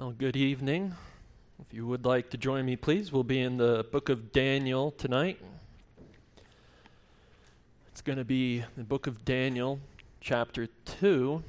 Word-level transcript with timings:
Well, 0.00 0.12
good 0.12 0.34
evening. 0.34 0.94
If 1.60 1.74
you 1.74 1.86
would 1.86 2.06
like 2.06 2.30
to 2.30 2.38
join 2.38 2.64
me, 2.64 2.74
please, 2.74 3.12
we'll 3.12 3.22
be 3.22 3.38
in 3.38 3.58
the 3.58 3.84
book 3.92 4.08
of 4.08 4.32
Daniel 4.32 4.92
tonight. 4.92 5.38
It's 7.88 8.00
going 8.00 8.16
to 8.16 8.24
be 8.24 8.64
the 8.78 8.82
book 8.82 9.06
of 9.06 9.26
Daniel, 9.26 9.78
chapter 10.22 10.68
2. 11.00 11.42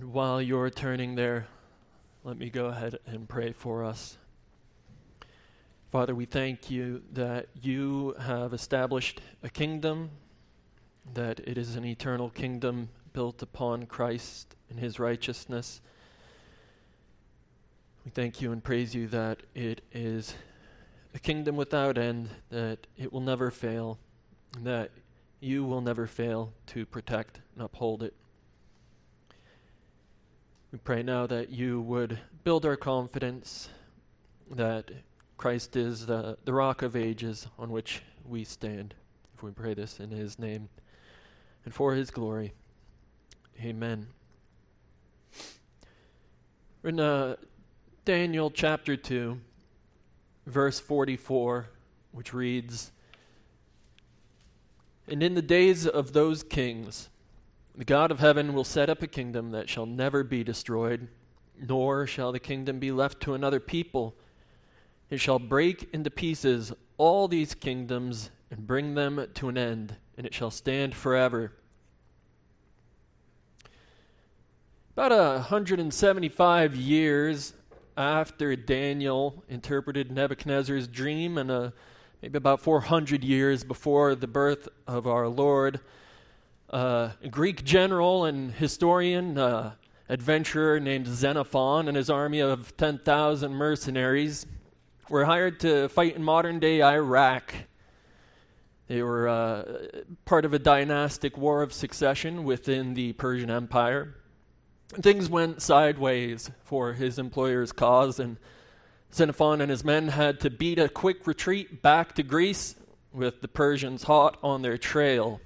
And 0.00 0.12
while 0.12 0.42
you're 0.42 0.70
turning 0.70 1.14
there, 1.14 1.46
let 2.24 2.36
me 2.36 2.50
go 2.50 2.66
ahead 2.66 2.98
and 3.06 3.28
pray 3.28 3.52
for 3.52 3.84
us. 3.84 4.18
Father, 5.92 6.16
we 6.16 6.24
thank 6.24 6.68
you 6.68 7.00
that 7.12 7.46
you 7.62 8.16
have 8.18 8.52
established 8.52 9.20
a 9.44 9.48
kingdom, 9.48 10.10
that 11.14 11.38
it 11.46 11.56
is 11.56 11.76
an 11.76 11.84
eternal 11.84 12.28
kingdom 12.28 12.88
built 13.12 13.42
upon 13.42 13.86
Christ 13.86 14.54
and 14.70 14.78
his 14.78 14.98
righteousness. 14.98 15.80
We 18.04 18.10
thank 18.10 18.40
you 18.40 18.52
and 18.52 18.62
praise 18.62 18.94
you 18.94 19.06
that 19.08 19.42
it 19.54 19.82
is 19.92 20.34
a 21.14 21.18
kingdom 21.18 21.56
without 21.56 21.98
end, 21.98 22.30
that 22.50 22.86
it 22.96 23.12
will 23.12 23.20
never 23.20 23.50
fail, 23.50 23.98
that 24.60 24.90
you 25.40 25.64
will 25.64 25.80
never 25.80 26.06
fail 26.06 26.52
to 26.68 26.86
protect 26.86 27.40
and 27.54 27.64
uphold 27.64 28.02
it. 28.02 28.14
We 30.72 30.78
pray 30.78 31.02
now 31.02 31.26
that 31.26 31.50
you 31.50 31.80
would 31.82 32.18
build 32.44 32.64
our 32.64 32.76
confidence 32.76 33.68
that 34.50 34.90
Christ 35.36 35.76
is 35.76 36.06
the, 36.06 36.38
the 36.44 36.52
rock 36.52 36.82
of 36.82 36.96
ages 36.96 37.46
on 37.58 37.70
which 37.70 38.02
we 38.24 38.44
stand. 38.44 38.94
If 39.34 39.42
we 39.42 39.50
pray 39.50 39.74
this 39.74 40.00
in 40.00 40.10
his 40.10 40.38
name 40.38 40.68
and 41.64 41.74
for 41.74 41.94
his 41.94 42.10
glory. 42.10 42.52
Amen. 43.60 44.08
In 46.84 46.98
uh, 46.98 47.36
Daniel 48.04 48.50
chapter 48.50 48.96
2, 48.96 49.38
verse 50.46 50.80
44, 50.80 51.68
which 52.10 52.34
reads 52.34 52.90
And 55.06 55.22
in 55.22 55.34
the 55.34 55.42
days 55.42 55.86
of 55.86 56.12
those 56.12 56.42
kings, 56.42 57.08
the 57.76 57.84
God 57.84 58.10
of 58.10 58.18
heaven 58.18 58.52
will 58.52 58.64
set 58.64 58.90
up 58.90 59.02
a 59.02 59.06
kingdom 59.06 59.52
that 59.52 59.68
shall 59.68 59.86
never 59.86 60.24
be 60.24 60.44
destroyed, 60.44 61.08
nor 61.60 62.06
shall 62.06 62.32
the 62.32 62.40
kingdom 62.40 62.78
be 62.78 62.90
left 62.90 63.20
to 63.20 63.34
another 63.34 63.60
people. 63.60 64.14
It 65.08 65.20
shall 65.20 65.38
break 65.38 65.88
into 65.92 66.10
pieces 66.10 66.72
all 66.98 67.28
these 67.28 67.54
kingdoms 67.54 68.30
and 68.50 68.66
bring 68.66 68.94
them 68.94 69.26
to 69.34 69.48
an 69.48 69.56
end, 69.56 69.96
and 70.16 70.26
it 70.26 70.34
shall 70.34 70.50
stand 70.50 70.94
forever. 70.94 71.52
About 74.94 75.10
175 75.10 76.76
years 76.76 77.54
after 77.96 78.54
Daniel 78.54 79.42
interpreted 79.48 80.12
Nebuchadnezzar's 80.12 80.86
dream, 80.86 81.38
and 81.38 81.50
uh, 81.50 81.70
maybe 82.20 82.36
about 82.36 82.60
400 82.60 83.24
years 83.24 83.64
before 83.64 84.14
the 84.14 84.26
birth 84.26 84.68
of 84.86 85.06
our 85.06 85.28
Lord, 85.28 85.80
uh, 86.68 87.12
a 87.22 87.28
Greek 87.28 87.64
general 87.64 88.26
and 88.26 88.52
historian, 88.52 89.38
uh, 89.38 89.72
adventurer 90.10 90.78
named 90.78 91.06
Xenophon, 91.06 91.88
and 91.88 91.96
his 91.96 92.10
army 92.10 92.40
of 92.40 92.76
10,000 92.76 93.50
mercenaries 93.50 94.44
were 95.08 95.24
hired 95.24 95.58
to 95.60 95.88
fight 95.88 96.16
in 96.16 96.22
modern 96.22 96.60
day 96.60 96.82
Iraq. 96.82 97.54
They 98.88 99.02
were 99.02 99.26
uh, 99.26 99.86
part 100.26 100.44
of 100.44 100.52
a 100.52 100.58
dynastic 100.58 101.38
war 101.38 101.62
of 101.62 101.72
succession 101.72 102.44
within 102.44 102.92
the 102.92 103.14
Persian 103.14 103.50
Empire 103.50 104.16
things 104.94 105.28
went 105.28 105.62
sideways 105.62 106.50
for 106.64 106.92
his 106.92 107.18
employer's 107.18 107.72
cause, 107.72 108.18
and 108.18 108.36
Xenophon 109.12 109.60
and 109.60 109.70
his 109.70 109.84
men 109.84 110.08
had 110.08 110.40
to 110.40 110.50
beat 110.50 110.78
a 110.78 110.88
quick 110.88 111.26
retreat 111.26 111.82
back 111.82 112.14
to 112.14 112.22
Greece 112.22 112.76
with 113.12 113.40
the 113.40 113.48
Persians 113.48 114.04
hot 114.04 114.38
on 114.42 114.62
their 114.62 114.78
trail. 114.78 115.40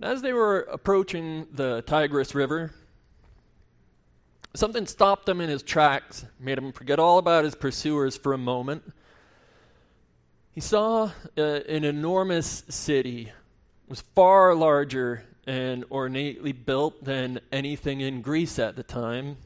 As 0.00 0.22
they 0.22 0.32
were 0.32 0.60
approaching 0.60 1.46
the 1.52 1.82
Tigris 1.86 2.34
River, 2.34 2.72
something 4.54 4.86
stopped 4.86 5.28
him 5.28 5.40
in 5.40 5.48
his 5.48 5.62
tracks, 5.62 6.26
made 6.38 6.58
him 6.58 6.72
forget 6.72 6.98
all 6.98 7.18
about 7.18 7.44
his 7.44 7.54
pursuers 7.54 8.16
for 8.16 8.32
a 8.32 8.38
moment. 8.38 8.92
He 10.52 10.60
saw 10.60 11.10
uh, 11.36 11.42
an 11.42 11.84
enormous 11.84 12.64
city. 12.68 13.28
It 13.28 13.90
was 13.90 14.00
far 14.14 14.54
larger 14.54 15.24
and 15.46 15.84
ornately 15.90 16.52
built 16.52 17.04
than 17.04 17.40
anything 17.52 18.00
in 18.00 18.20
Greece 18.20 18.58
at 18.58 18.76
the 18.76 18.82
time. 18.82 19.36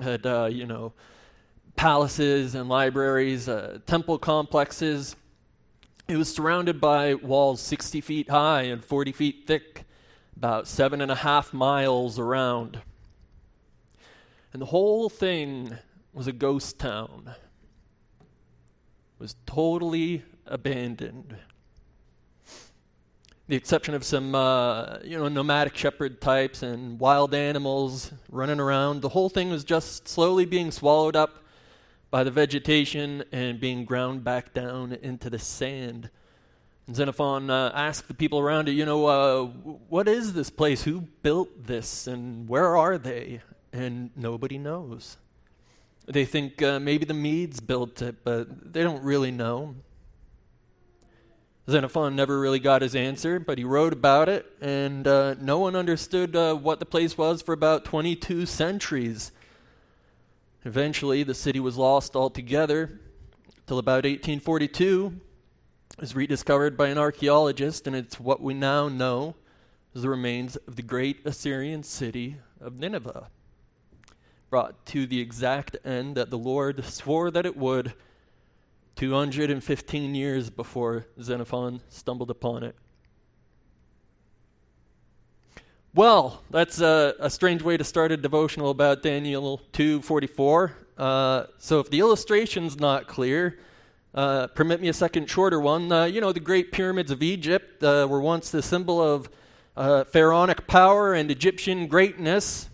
Had, 0.00 0.26
uh, 0.26 0.48
you 0.50 0.66
know, 0.66 0.92
palaces 1.74 2.54
and 2.54 2.68
libraries, 2.68 3.48
uh, 3.48 3.78
temple 3.86 4.18
complexes. 4.18 5.16
It 6.06 6.16
was 6.16 6.32
surrounded 6.32 6.80
by 6.80 7.14
walls 7.14 7.60
60 7.60 8.00
feet 8.00 8.30
high 8.30 8.62
and 8.62 8.84
40 8.84 9.12
feet 9.12 9.44
thick, 9.46 9.84
about 10.36 10.68
seven 10.68 11.00
and 11.00 11.10
a 11.10 11.16
half 11.16 11.52
miles 11.52 12.18
around. 12.18 12.80
And 14.52 14.62
the 14.62 14.66
whole 14.66 15.08
thing 15.08 15.76
was 16.12 16.26
a 16.26 16.32
ghost 16.32 16.78
town. 16.78 17.34
It 18.20 19.20
was 19.20 19.36
totally 19.46 20.22
abandoned 20.46 21.36
the 23.48 23.56
exception 23.56 23.94
of 23.94 24.04
some 24.04 24.34
uh, 24.34 24.98
you 25.02 25.18
know 25.18 25.28
nomadic 25.28 25.74
shepherd 25.74 26.20
types 26.20 26.62
and 26.62 27.00
wild 27.00 27.34
animals 27.34 28.12
running 28.30 28.60
around. 28.60 29.00
The 29.00 29.08
whole 29.08 29.30
thing 29.30 29.50
was 29.50 29.64
just 29.64 30.06
slowly 30.06 30.44
being 30.44 30.70
swallowed 30.70 31.16
up 31.16 31.42
by 32.10 32.24
the 32.24 32.30
vegetation 32.30 33.24
and 33.32 33.58
being 33.58 33.84
ground 33.84 34.22
back 34.22 34.52
down 34.52 34.92
into 34.92 35.30
the 35.30 35.38
sand. 35.38 36.10
And 36.86 36.96
Xenophon 36.96 37.50
uh, 37.50 37.70
asked 37.74 38.08
the 38.08 38.14
people 38.14 38.38
around 38.38 38.68
it, 38.68 38.72
you 38.72 38.86
know, 38.86 39.06
uh, 39.06 39.44
what 39.44 40.08
is 40.08 40.32
this 40.32 40.48
place? 40.48 40.82
Who 40.84 41.02
built 41.22 41.66
this? 41.66 42.06
And 42.06 42.48
where 42.48 42.76
are 42.76 42.96
they? 42.96 43.42
And 43.72 44.10
nobody 44.16 44.56
knows. 44.56 45.18
They 46.06 46.24
think 46.24 46.62
uh, 46.62 46.80
maybe 46.80 47.04
the 47.04 47.12
Medes 47.12 47.60
built 47.60 48.00
it, 48.00 48.24
but 48.24 48.72
they 48.72 48.82
don't 48.82 49.02
really 49.02 49.30
know. 49.30 49.74
Xenophon 51.68 52.16
never 52.16 52.40
really 52.40 52.60
got 52.60 52.80
his 52.80 52.96
answer, 52.96 53.38
but 53.38 53.58
he 53.58 53.64
wrote 53.64 53.92
about 53.92 54.30
it, 54.30 54.50
and 54.58 55.06
uh, 55.06 55.34
no 55.38 55.58
one 55.58 55.76
understood 55.76 56.34
uh, 56.34 56.54
what 56.54 56.80
the 56.80 56.86
place 56.86 57.18
was 57.18 57.42
for 57.42 57.52
about 57.52 57.84
22 57.84 58.46
centuries. 58.46 59.32
Eventually, 60.64 61.22
the 61.22 61.34
city 61.34 61.60
was 61.60 61.76
lost 61.76 62.16
altogether 62.16 62.98
till 63.66 63.78
about 63.78 64.04
1842. 64.04 65.20
It 65.92 66.00
was 66.00 66.16
rediscovered 66.16 66.74
by 66.74 66.88
an 66.88 66.96
archaeologist, 66.96 67.86
and 67.86 67.94
it's 67.94 68.18
what 68.18 68.40
we 68.40 68.54
now 68.54 68.88
know 68.88 69.36
as 69.94 70.00
the 70.00 70.08
remains 70.08 70.56
of 70.56 70.76
the 70.76 70.82
great 70.82 71.20
Assyrian 71.26 71.82
city 71.82 72.36
of 72.62 72.78
Nineveh, 72.78 73.28
brought 74.48 74.86
to 74.86 75.06
the 75.06 75.20
exact 75.20 75.76
end 75.84 76.16
that 76.16 76.30
the 76.30 76.38
Lord 76.38 76.82
swore 76.86 77.30
that 77.30 77.44
it 77.44 77.58
would 77.58 77.92
215 78.98 80.16
years 80.16 80.50
before 80.50 81.06
Xenophon 81.22 81.80
stumbled 81.88 82.32
upon 82.32 82.64
it. 82.64 82.74
Well, 85.94 86.42
that's 86.50 86.80
a, 86.80 87.14
a, 87.20 87.30
strange 87.30 87.62
way 87.62 87.76
to 87.76 87.84
start 87.84 88.10
a 88.10 88.16
devotional 88.16 88.70
about 88.70 89.04
Daniel 89.04 89.60
2:44. 89.72 90.72
Uh, 90.98 91.44
so, 91.58 91.78
if 91.78 91.90
the 91.90 92.00
illustration's 92.00 92.80
not 92.80 93.06
clear, 93.06 93.60
uh, 94.14 94.48
permit 94.48 94.80
me 94.80 94.88
a 94.88 94.92
second 94.92 95.30
shorter 95.30 95.60
one. 95.60 95.92
Uh, 95.92 96.06
you 96.06 96.20
know, 96.20 96.32
the 96.32 96.40
Great 96.40 96.72
Pyramids 96.72 97.12
of 97.12 97.22
Egypt 97.22 97.80
uh, 97.84 98.04
were 98.10 98.20
once 98.20 98.50
the 98.50 98.62
symbol 98.62 99.00
of 99.00 99.30
uh, 99.76 100.02
pharaonic 100.02 100.66
power 100.66 101.14
and 101.14 101.30
Egyptian 101.30 101.86
greatness. 101.86 102.68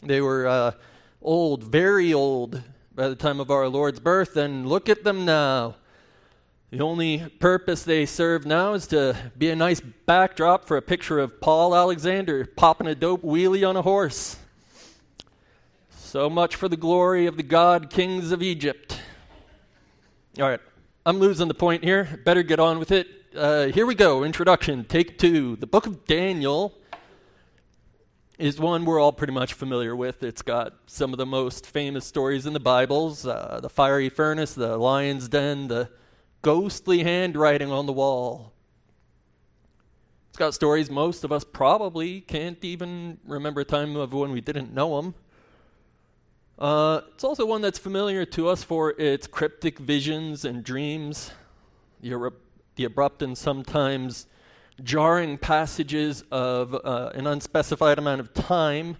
They 0.00 0.20
were 0.20 0.46
uh, 0.46 0.72
old, 1.20 1.64
very 1.64 2.14
old, 2.14 2.62
by 2.96 3.08
the 3.08 3.14
time 3.14 3.40
of 3.40 3.50
our 3.50 3.68
Lord's 3.68 4.00
birth, 4.00 4.38
and 4.38 4.66
look 4.66 4.88
at 4.88 5.04
them 5.04 5.26
now. 5.26 5.74
The 6.70 6.80
only 6.80 7.28
purpose 7.38 7.82
they 7.82 8.06
serve 8.06 8.46
now 8.46 8.72
is 8.72 8.86
to 8.86 9.14
be 9.36 9.50
a 9.50 9.56
nice 9.56 9.80
backdrop 9.80 10.64
for 10.64 10.78
a 10.78 10.82
picture 10.82 11.18
of 11.18 11.38
Paul 11.38 11.76
Alexander 11.76 12.46
popping 12.46 12.86
a 12.86 12.94
dope 12.94 13.20
wheelie 13.22 13.68
on 13.68 13.76
a 13.76 13.82
horse. 13.82 14.38
So 15.90 16.30
much 16.30 16.56
for 16.56 16.70
the 16.70 16.76
glory 16.78 17.26
of 17.26 17.36
the 17.36 17.42
god 17.42 17.90
kings 17.90 18.32
of 18.32 18.42
Egypt. 18.42 18.98
All 20.38 20.48
right, 20.48 20.60
I'm 21.04 21.18
losing 21.18 21.48
the 21.48 21.54
point 21.54 21.84
here. 21.84 22.18
Better 22.24 22.42
get 22.42 22.58
on 22.58 22.78
with 22.78 22.92
it. 22.92 23.08
Uh, 23.36 23.66
here 23.66 23.84
we 23.84 23.94
go. 23.94 24.24
Introduction, 24.24 24.86
take 24.86 25.18
two. 25.18 25.56
The 25.56 25.66
book 25.66 25.86
of 25.86 26.06
Daniel 26.06 26.72
is 28.38 28.60
one 28.60 28.84
we're 28.84 29.00
all 29.00 29.12
pretty 29.12 29.32
much 29.32 29.54
familiar 29.54 29.96
with. 29.96 30.22
It's 30.22 30.42
got 30.42 30.74
some 30.86 31.12
of 31.12 31.18
the 31.18 31.24
most 31.24 31.66
famous 31.66 32.04
stories 32.04 32.44
in 32.44 32.52
the 32.52 32.60
Bibles 32.60 33.26
uh, 33.26 33.60
the 33.62 33.70
fiery 33.70 34.10
furnace, 34.10 34.54
the 34.54 34.76
lion's 34.76 35.28
den, 35.28 35.68
the 35.68 35.88
ghostly 36.42 37.02
handwriting 37.02 37.70
on 37.72 37.86
the 37.86 37.92
wall. 37.92 38.52
It's 40.28 40.38
got 40.38 40.52
stories 40.52 40.90
most 40.90 41.24
of 41.24 41.32
us 41.32 41.44
probably 41.44 42.20
can't 42.20 42.62
even 42.62 43.18
remember 43.24 43.62
a 43.62 43.64
time 43.64 43.96
of 43.96 44.12
when 44.12 44.32
we 44.32 44.42
didn't 44.42 44.72
know 44.72 45.00
them. 45.00 45.14
Uh, 46.58 47.00
it's 47.14 47.24
also 47.24 47.46
one 47.46 47.62
that's 47.62 47.78
familiar 47.78 48.26
to 48.26 48.48
us 48.48 48.62
for 48.62 48.90
its 49.00 49.26
cryptic 49.26 49.78
visions 49.78 50.44
and 50.44 50.62
dreams, 50.62 51.30
the, 52.02 52.32
the 52.76 52.84
abrupt 52.84 53.22
and 53.22 53.36
sometimes 53.36 54.26
jarring 54.82 55.38
passages 55.38 56.22
of 56.30 56.74
uh, 56.74 57.10
an 57.14 57.26
unspecified 57.26 57.98
amount 57.98 58.20
of 58.20 58.34
time, 58.34 58.96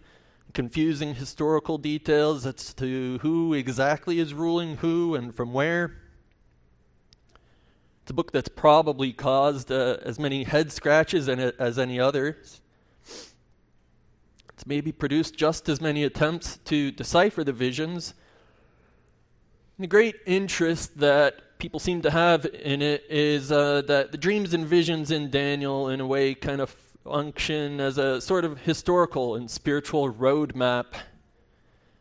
confusing 0.55 1.15
historical 1.15 1.77
details 1.79 2.47
as 2.47 2.73
to 2.75 3.19
who 3.23 3.53
exactly 3.53 4.19
is 4.19 4.33
ruling 4.33 4.77
who 4.79 5.15
and 5.15 5.35
from 5.35 5.53
where. 5.53 5.97
It's 8.03 8.11
a 8.11 8.15
book 8.15 8.33
that's 8.33 8.49
probably 8.49 9.13
caused 9.13 9.71
uh, 9.71 9.99
as 10.03 10.19
many 10.19 10.45
head 10.45 10.73
scratches 10.73 11.29
it, 11.41 11.57
as 11.59 11.79
any 11.79 11.99
others. 11.99 12.61
It's 14.55 14.67
maybe 14.67 14.93
produced 14.93 15.37
just 15.37 15.69
as 15.69 15.81
many 15.81 16.05
attempts 16.05 16.57
to 16.67 16.91
decipher 16.91 17.45
the 17.45 17.53
visions. 17.53 18.15
And 19.77 19.85
the 19.85 19.89
great 19.89 20.17
interest 20.25 20.99
that 20.99 21.35
people 21.59 21.81
seem 21.81 22.03
to 22.03 22.11
have 22.11 22.45
in 22.47 22.83
it 22.83 23.05
is 23.09 23.51
uh, 23.51 23.83
that 23.83 24.13
the 24.13 24.19
dreams 24.19 24.53
and 24.53 24.67
visions 24.67 25.11
in 25.11 25.31
Daniel, 25.31 25.89
in 25.89 26.01
a 26.01 26.07
way, 26.07 26.35
kind 26.35 26.61
of 26.61 26.71
function 27.05 27.81
as 27.81 27.99
a 27.99 28.21
sort 28.21 28.45
of 28.45 28.59
historical 28.61 29.37
and 29.37 29.51
spiritual 29.51 30.13
roadmap 30.13 30.87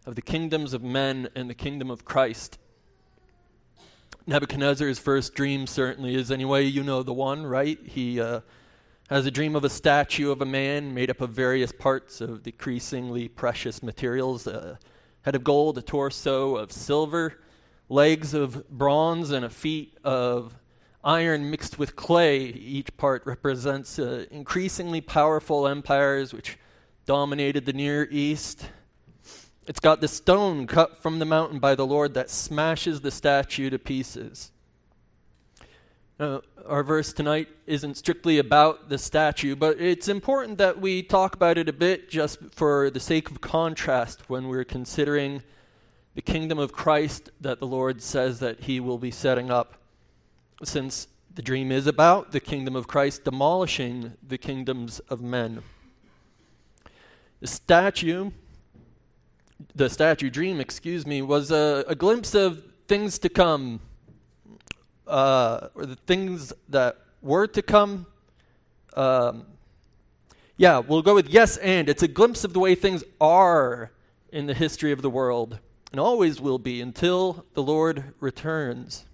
of 0.06 0.16
the 0.16 0.22
kingdoms 0.22 0.74
of 0.74 0.84
men 0.84 1.30
and 1.36 1.50
the 1.50 1.54
kingdom 1.54 1.90
of 1.90 2.04
Christ. 2.04 2.58
Nebuchadnezzar's 4.28 5.00
first 5.00 5.36
dream 5.36 5.68
certainly 5.68 6.16
is, 6.16 6.32
anyway, 6.32 6.64
you 6.64 6.84
know 6.84 7.04
the 7.04 7.14
one, 7.14 7.46
right? 7.46 7.80
He 7.86 8.20
uh, 8.20 8.42
has 9.10 9.26
a 9.26 9.32
dream 9.32 9.56
of 9.56 9.64
a 9.64 9.70
statue 9.70 10.32
of 10.32 10.42
a 10.42 10.46
man 10.46 10.94
made 10.94 11.10
up 11.10 11.22
of 11.22 11.30
various 11.30 11.72
parts 11.72 12.22
of 12.22 12.44
decreasingly 12.44 13.28
precious 13.28 13.84
materials 13.84 14.48
a 14.48 14.80
head 15.22 15.36
of 15.36 15.44
gold, 15.44 15.78
a 15.78 15.82
torso 15.82 16.56
of 16.56 16.72
silver, 16.72 17.40
legs 17.90 18.34
of 18.34 18.70
bronze, 18.70 19.32
and 19.32 19.46
a 19.46 19.50
feet 19.50 19.98
of 20.04 20.58
iron 21.04 21.50
mixed 21.50 21.78
with 21.78 21.96
clay. 21.96 22.46
Each 22.48 22.96
part 22.98 23.26
represents 23.26 24.00
uh, 24.00 24.26
increasingly 24.32 25.02
powerful 25.02 25.68
empires 25.68 26.34
which 26.34 26.58
dominated 27.06 27.66
the 27.66 27.74
Near 27.74 28.08
East. 28.10 28.68
It's 29.68 29.80
got 29.80 30.02
the 30.02 30.08
stone 30.08 30.68
cut 30.68 31.02
from 31.02 31.20
the 31.20 31.26
mountain 31.26 31.60
by 31.60 31.76
the 31.76 31.86
Lord 31.86 32.14
that 32.16 32.30
smashes 32.30 33.02
the 33.02 33.12
statue 33.12 33.70
to 33.70 33.80
pieces. 33.80 34.52
Uh, 36.20 36.40
our 36.66 36.82
verse 36.82 37.12
tonight 37.12 37.50
isn't 37.68 37.98
strictly 37.98 38.38
about 38.38 38.90
the 38.90 38.98
statue, 38.98 39.56
but 39.56 39.80
it's 39.82 40.08
important 40.08 40.58
that 40.58 40.80
we 40.80 41.04
talk 41.04 41.36
about 41.36 41.58
it 41.58 41.68
a 41.68 41.74
bit 41.74 42.10
just 42.10 42.40
for 42.52 42.90
the 42.90 43.00
sake 43.00 43.30
of 43.30 43.42
contrast 43.42 44.30
when 44.30 44.48
we're 44.48 44.64
considering 44.64 45.44
the 46.16 46.22
kingdom 46.22 46.58
of 46.58 46.72
Christ 46.72 47.30
that 47.42 47.60
the 47.60 47.68
Lord 47.68 48.02
says 48.02 48.40
that 48.40 48.62
he 48.62 48.80
will 48.80 48.98
be 48.98 49.12
setting 49.12 49.52
up. 49.52 49.76
Since 50.64 51.08
the 51.34 51.42
dream 51.42 51.72
is 51.72 51.86
about 51.86 52.32
the 52.32 52.40
kingdom 52.40 52.76
of 52.76 52.88
Christ 52.88 53.26
demolishing 53.26 54.14
the 54.26 54.38
kingdoms 54.38 55.00
of 55.02 55.22
men. 55.22 55.62
The 57.42 57.48
statue 57.48 58.32
the 59.74 59.90
statue 59.90 60.30
dream, 60.30 60.60
excuse 60.60 61.06
me, 61.06 61.22
was 61.22 61.52
a, 61.52 61.86
a 61.88 61.96
glimpse 61.96 62.36
of 62.36 62.64
things 62.88 63.20
to 63.20 63.30
come, 63.30 63.80
uh, 65.08 65.70
or 65.76 65.86
the 65.86 65.96
things 65.96 66.54
that 66.70 66.98
were 67.22 67.48
to 67.48 67.62
come. 67.62 68.06
Um, 68.96 69.46
yeah, 70.58 70.80
we'll 70.80 71.02
go 71.02 71.16
with 71.16 71.30
yes 71.30 71.58
and. 71.58 71.90
It's 71.90 72.04
a 72.04 72.08
glimpse 72.08 72.44
of 72.44 72.54
the 72.54 72.60
way 72.60 72.76
things 72.76 73.04
are 73.20 73.92
in 74.32 74.46
the 74.46 74.54
history 74.54 74.92
of 74.92 75.02
the 75.02 75.10
world, 75.10 75.60
and 75.92 76.00
always 76.00 76.42
will 76.42 76.60
be 76.60 76.82
until 76.82 77.46
the 77.54 77.64
Lord 77.64 78.14
returns. 78.20 79.06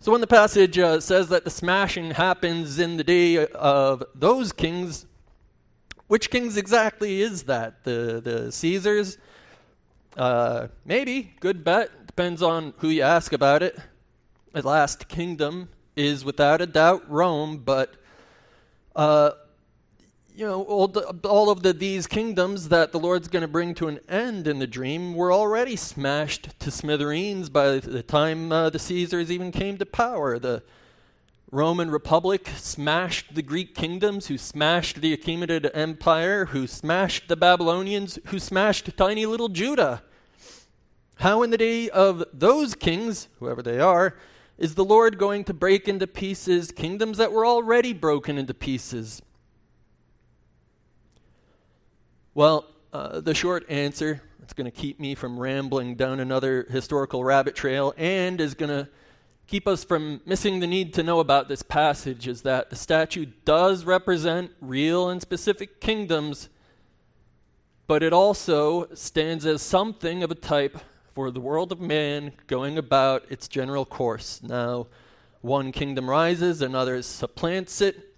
So, 0.00 0.12
when 0.12 0.20
the 0.20 0.26
passage 0.26 0.78
uh, 0.78 1.00
says 1.00 1.28
that 1.30 1.44
the 1.44 1.50
smashing 1.50 2.12
happens 2.12 2.78
in 2.78 2.96
the 2.96 3.04
day 3.04 3.46
of 3.46 4.04
those 4.14 4.52
kings, 4.52 5.06
which 6.06 6.30
kings 6.30 6.56
exactly 6.56 7.20
is 7.20 7.44
that? 7.44 7.82
The 7.82 8.20
the 8.22 8.52
Caesars? 8.52 9.18
Uh, 10.16 10.68
maybe. 10.84 11.34
Good 11.40 11.64
bet. 11.64 12.06
Depends 12.06 12.40
on 12.40 12.72
who 12.78 12.88
you 12.88 13.02
ask 13.02 13.32
about 13.32 13.62
it. 13.62 13.78
The 14.52 14.62
last 14.62 15.08
kingdom 15.08 15.68
is 15.96 16.24
without 16.24 16.60
a 16.60 16.66
doubt 16.66 17.10
Rome, 17.10 17.58
but 17.58 17.94
uh, 18.94 19.32
you 20.36 20.44
know, 20.44 20.64
all, 20.64 20.86
the, 20.86 21.00
all 21.26 21.48
of 21.48 21.62
the, 21.62 21.72
these 21.72 22.06
kingdoms 22.06 22.68
that 22.68 22.92
the 22.92 22.98
Lord's 22.98 23.26
going 23.26 23.40
to 23.40 23.48
bring 23.48 23.74
to 23.76 23.88
an 23.88 24.00
end 24.06 24.46
in 24.46 24.58
the 24.58 24.66
dream 24.66 25.14
were 25.14 25.32
already 25.32 25.76
smashed 25.76 26.60
to 26.60 26.70
smithereens 26.70 27.48
by 27.48 27.78
the 27.78 28.02
time 28.02 28.52
uh, 28.52 28.68
the 28.68 28.78
Caesars 28.78 29.30
even 29.30 29.50
came 29.50 29.78
to 29.78 29.86
power. 29.86 30.38
The 30.38 30.62
Roman 31.50 31.90
Republic 31.90 32.50
smashed 32.54 33.34
the 33.34 33.40
Greek 33.40 33.74
kingdoms, 33.74 34.26
who 34.26 34.36
smashed 34.36 35.00
the 35.00 35.16
Achaemenid 35.16 35.70
Empire, 35.72 36.44
who 36.46 36.66
smashed 36.66 37.28
the 37.28 37.36
Babylonians, 37.36 38.18
who 38.26 38.38
smashed 38.38 38.94
tiny 38.98 39.24
little 39.24 39.48
Judah. 39.48 40.02
How, 41.14 41.44
in 41.44 41.48
the 41.48 41.56
day 41.56 41.88
of 41.88 42.22
those 42.34 42.74
kings, 42.74 43.28
whoever 43.38 43.62
they 43.62 43.80
are, 43.80 44.18
is 44.58 44.74
the 44.74 44.84
Lord 44.84 45.16
going 45.16 45.44
to 45.44 45.54
break 45.54 45.88
into 45.88 46.06
pieces 46.06 46.72
kingdoms 46.72 47.16
that 47.16 47.32
were 47.32 47.46
already 47.46 47.94
broken 47.94 48.36
into 48.36 48.52
pieces? 48.52 49.22
Well, 52.36 52.66
uh, 52.92 53.20
the 53.20 53.32
short 53.32 53.64
answer, 53.70 54.20
it's 54.42 54.52
going 54.52 54.66
to 54.66 54.70
keep 54.70 55.00
me 55.00 55.14
from 55.14 55.40
rambling 55.40 55.94
down 55.94 56.20
another 56.20 56.66
historical 56.68 57.24
rabbit 57.24 57.54
trail 57.54 57.94
and 57.96 58.38
is 58.42 58.52
going 58.52 58.68
to 58.68 58.90
keep 59.46 59.66
us 59.66 59.84
from 59.84 60.20
missing 60.26 60.60
the 60.60 60.66
need 60.66 60.92
to 60.92 61.02
know 61.02 61.20
about 61.20 61.48
this 61.48 61.62
passage 61.62 62.28
is 62.28 62.42
that 62.42 62.68
the 62.68 62.76
statue 62.76 63.24
does 63.46 63.86
represent 63.86 64.50
real 64.60 65.08
and 65.08 65.22
specific 65.22 65.80
kingdoms, 65.80 66.50
but 67.86 68.02
it 68.02 68.12
also 68.12 68.92
stands 68.92 69.46
as 69.46 69.62
something 69.62 70.22
of 70.22 70.30
a 70.30 70.34
type 70.34 70.76
for 71.14 71.30
the 71.30 71.40
world 71.40 71.72
of 71.72 71.80
man 71.80 72.32
going 72.48 72.76
about 72.76 73.24
its 73.30 73.48
general 73.48 73.86
course. 73.86 74.42
Now, 74.42 74.88
one 75.40 75.72
kingdom 75.72 76.10
rises, 76.10 76.60
another 76.60 77.00
supplants 77.00 77.80
it. 77.80 78.14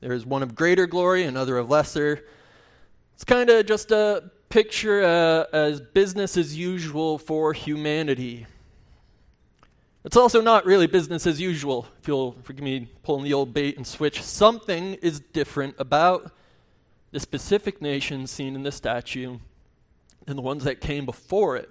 There 0.00 0.14
is 0.14 0.24
one 0.24 0.42
of 0.42 0.54
greater 0.54 0.86
glory, 0.86 1.24
another 1.24 1.58
of 1.58 1.68
lesser. 1.68 2.24
It's 3.14 3.24
kind 3.24 3.50
of 3.50 3.66
just 3.66 3.90
a 3.90 4.30
picture 4.48 5.02
uh, 5.02 5.44
as 5.52 5.80
business 5.80 6.36
as 6.36 6.56
usual 6.56 7.18
for 7.18 7.52
humanity. 7.52 8.46
It's 10.04 10.16
also 10.16 10.40
not 10.40 10.66
really 10.66 10.86
business 10.86 11.26
as 11.26 11.40
usual, 11.40 11.86
if 12.00 12.08
you'll 12.08 12.32
forgive 12.42 12.64
me 12.64 12.88
pulling 13.04 13.24
the 13.24 13.32
old 13.32 13.54
bait 13.54 13.76
and 13.76 13.86
switch. 13.86 14.20
Something 14.20 14.94
is 14.94 15.20
different 15.20 15.76
about 15.78 16.32
the 17.12 17.20
specific 17.20 17.80
nation 17.80 18.26
seen 18.26 18.56
in 18.56 18.64
the 18.64 18.72
statue 18.72 19.38
than 20.26 20.36
the 20.36 20.42
ones 20.42 20.64
that 20.64 20.80
came 20.80 21.06
before 21.06 21.56
it. 21.56 21.70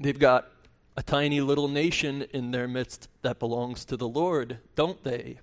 They've 0.00 0.18
got 0.18 0.50
a 0.96 1.02
tiny 1.02 1.40
little 1.40 1.68
nation 1.68 2.26
in 2.32 2.50
their 2.50 2.66
midst 2.66 3.08
that 3.22 3.38
belongs 3.38 3.84
to 3.84 3.96
the 3.96 4.08
Lord, 4.08 4.58
don't 4.74 5.02
they? 5.04 5.38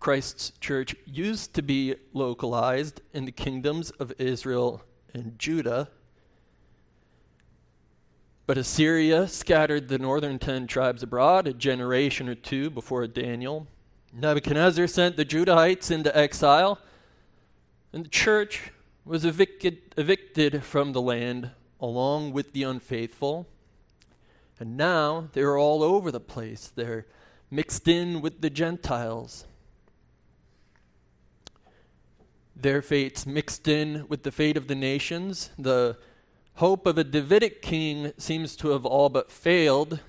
Christ's 0.00 0.52
church 0.60 0.96
used 1.06 1.54
to 1.54 1.62
be 1.62 1.94
localized 2.12 3.00
in 3.12 3.26
the 3.26 3.32
kingdoms 3.32 3.90
of 3.92 4.12
Israel 4.18 4.82
and 5.14 5.38
Judah 5.38 5.88
but 8.50 8.58
Assyria 8.58 9.28
scattered 9.28 9.86
the 9.86 9.96
northern 10.00 10.40
ten 10.40 10.66
tribes 10.66 11.04
abroad 11.04 11.46
a 11.46 11.52
generation 11.52 12.28
or 12.28 12.34
two 12.34 12.68
before 12.68 13.06
Daniel. 13.06 13.68
Nebuchadnezzar 14.12 14.88
sent 14.88 15.16
the 15.16 15.24
Judahites 15.24 15.88
into 15.88 16.18
exile, 16.18 16.80
and 17.92 18.06
the 18.06 18.08
church 18.08 18.72
was 19.04 19.24
evicted, 19.24 19.94
evicted 19.96 20.64
from 20.64 20.90
the 20.92 21.00
land 21.00 21.52
along 21.80 22.32
with 22.32 22.52
the 22.52 22.64
unfaithful. 22.64 23.46
And 24.58 24.76
now 24.76 25.28
they're 25.32 25.56
all 25.56 25.84
over 25.84 26.10
the 26.10 26.18
place. 26.18 26.72
They're 26.74 27.06
mixed 27.52 27.86
in 27.86 28.20
with 28.20 28.40
the 28.40 28.50
Gentiles. 28.50 29.44
Their 32.60 32.82
fate's 32.82 33.24
mixed 33.24 33.68
in 33.68 34.04
with 34.08 34.22
the 34.22 34.30
fate 34.30 34.58
of 34.58 34.66
the 34.66 34.74
nations. 34.74 35.48
The 35.58 35.96
hope 36.56 36.84
of 36.84 36.98
a 36.98 37.04
Davidic 37.04 37.62
king 37.62 38.12
seems 38.18 38.54
to 38.56 38.68
have 38.70 38.84
all 38.84 39.08
but 39.08 39.32
failed. 39.32 40.00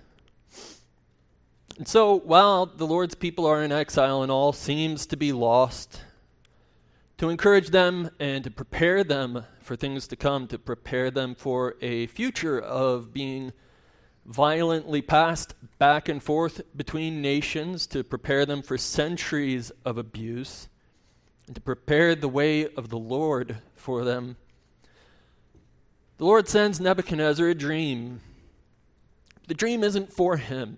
And 1.78 1.88
so, 1.88 2.20
while 2.20 2.66
the 2.66 2.86
Lord's 2.86 3.16
people 3.16 3.46
are 3.46 3.64
in 3.64 3.72
exile 3.72 4.22
and 4.22 4.30
all 4.30 4.52
seems 4.52 5.06
to 5.06 5.16
be 5.16 5.32
lost, 5.32 6.02
to 7.20 7.30
encourage 7.30 7.70
them 7.70 8.10
and 8.20 8.44
to 8.44 8.52
prepare 8.52 9.06
them 9.06 9.46
for 9.62 9.78
things 9.78 10.06
to 10.08 10.18
come, 10.18 10.48
to 10.48 10.60
prepare 10.60 11.10
them 11.10 11.36
for 11.36 11.76
a 11.82 12.08
future 12.08 12.60
of 12.60 13.14
being 13.14 13.54
violently 14.26 15.02
passed 15.02 15.56
back 15.80 16.10
and 16.10 16.22
forth 16.22 16.62
between 16.76 17.22
nations 17.22 17.88
to 17.88 18.04
prepare 18.04 18.46
them 18.46 18.62
for 18.62 18.78
centuries 18.78 19.72
of 19.86 19.98
abuse 19.98 20.68
and 21.52 21.56
to 21.58 21.62
prepare 21.62 22.16
the 22.16 22.30
way 22.30 22.66
of 22.76 22.88
the 22.88 22.98
Lord 22.98 23.58
for 23.76 24.06
them. 24.06 24.38
The 26.18 26.24
Lord 26.24 26.48
sends 26.48 26.80
Nebuchadnezzar 26.80 27.46
a 27.46 27.54
dream. 27.54 28.22
The 29.50 29.54
dream 29.54 29.84
isn't 29.84 30.14
for 30.14 30.38
him. 30.38 30.78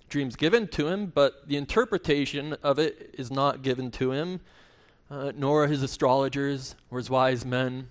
The 0.00 0.08
dream's 0.08 0.34
given 0.34 0.66
to 0.66 0.88
him, 0.88 1.06
but 1.06 1.46
the 1.46 1.56
interpretation 1.56 2.56
of 2.64 2.80
it 2.80 3.14
is 3.16 3.30
not 3.30 3.62
given 3.62 3.92
to 3.92 4.10
him, 4.10 4.40
uh, 5.08 5.30
nor 5.36 5.68
his 5.68 5.84
astrologers 5.84 6.74
or 6.90 6.98
his 6.98 7.08
wise 7.08 7.44
men. 7.44 7.86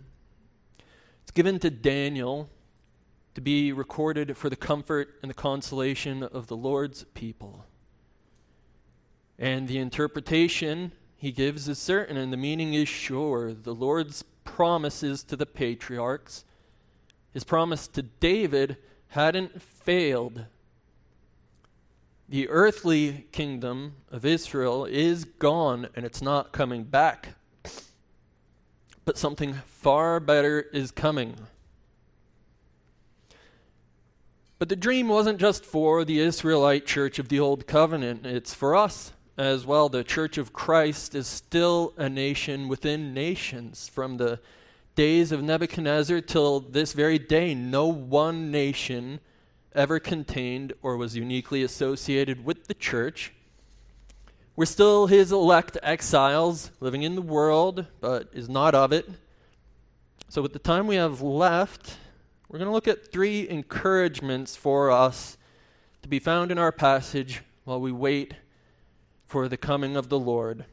It's 1.21 1.31
given 1.31 1.59
to 1.59 1.69
Daniel 1.69 2.49
to 3.35 3.39
be 3.39 3.71
recorded 3.71 4.35
for 4.35 4.49
the 4.49 4.57
comfort 4.57 5.17
and 5.21 5.29
the 5.29 5.33
consolation 5.33 6.23
of 6.23 6.47
the 6.47 6.57
Lord's 6.57 7.05
people. 7.13 7.63
And 9.39 9.69
the 9.69 9.77
interpretation 9.77 10.91
he 11.21 11.31
gives 11.31 11.69
is 11.69 11.77
certain, 11.77 12.17
and 12.17 12.33
the 12.33 12.37
meaning 12.37 12.73
is 12.73 12.89
sure. 12.89 13.53
The 13.53 13.75
Lord's 13.75 14.23
promises 14.43 15.23
to 15.25 15.35
the 15.35 15.45
patriarchs, 15.45 16.45
his 17.31 17.43
promise 17.43 17.87
to 17.89 18.01
David, 18.01 18.77
hadn't 19.09 19.61
failed. 19.61 20.45
The 22.27 22.49
earthly 22.49 23.27
kingdom 23.31 23.97
of 24.09 24.25
Israel 24.25 24.85
is 24.85 25.25
gone, 25.25 25.89
and 25.95 26.07
it's 26.07 26.23
not 26.23 26.53
coming 26.53 26.85
back. 26.85 27.35
But 29.05 29.15
something 29.15 29.53
far 29.67 30.19
better 30.19 30.61
is 30.73 30.89
coming. 30.89 31.35
But 34.57 34.69
the 34.69 34.75
dream 34.75 35.07
wasn't 35.07 35.39
just 35.39 35.65
for 35.65 36.03
the 36.03 36.19
Israelite 36.19 36.87
church 36.87 37.19
of 37.19 37.29
the 37.29 37.39
Old 37.39 37.67
Covenant, 37.67 38.25
it's 38.25 38.55
for 38.55 38.75
us 38.75 39.13
as 39.37 39.65
well. 39.65 39.89
The 39.89 40.03
church 40.03 40.37
of 40.37 40.53
Christ 40.53 41.15
is 41.15 41.27
still 41.27 41.93
a 41.97 42.09
nation 42.09 42.67
within 42.67 43.13
nations. 43.13 43.89
From 43.89 44.17
the 44.17 44.39
days 44.95 45.31
of 45.31 45.41
Nebuchadnezzar 45.41 46.21
till 46.21 46.59
this 46.59 46.93
very 46.93 47.17
day, 47.17 47.55
no 47.55 47.87
one 47.87 48.51
nation 48.51 49.19
ever 49.73 49.99
contained 49.99 50.73
or 50.81 50.97
was 50.97 51.15
uniquely 51.15 51.63
associated 51.63 52.43
with 52.43 52.67
the 52.67 52.73
church. 52.73 53.31
We're 54.55 54.65
still 54.65 55.07
his 55.07 55.31
elect 55.31 55.77
exiles 55.81 56.71
living 56.79 57.03
in 57.03 57.15
the 57.15 57.21
world, 57.21 57.87
but 58.01 58.29
is 58.33 58.49
not 58.49 58.75
of 58.75 58.91
it. 58.91 59.09
So, 60.27 60.41
with 60.41 60.53
the 60.53 60.59
time 60.59 60.87
we 60.87 60.95
have 60.95 61.21
left, 61.21 61.97
we're 62.47 62.59
going 62.59 62.67
to 62.67 62.73
look 62.73 62.87
at 62.87 63.11
three 63.11 63.49
encouragements 63.49 64.55
for 64.55 64.91
us 64.91 65.37
to 66.01 66.09
be 66.09 66.19
found 66.19 66.51
in 66.51 66.57
our 66.57 66.71
passage 66.71 67.41
while 67.63 67.79
we 67.79 67.91
wait 67.91 68.33
for 69.31 69.47
the 69.47 69.55
coming 69.55 69.95
of 69.95 70.09
the 70.09 70.19
Lord. 70.19 70.65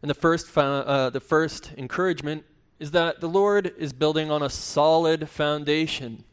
And 0.00 0.08
the 0.08 0.14
first, 0.14 0.56
uh, 0.56 1.10
the 1.10 1.20
first 1.20 1.72
encouragement 1.76 2.44
is 2.78 2.92
that 2.92 3.20
the 3.20 3.28
Lord 3.28 3.74
is 3.76 3.92
building 3.92 4.30
on 4.30 4.42
a 4.42 4.48
solid 4.48 5.28
foundation. 5.28 6.24